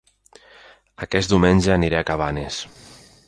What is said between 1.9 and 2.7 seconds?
a Cabanes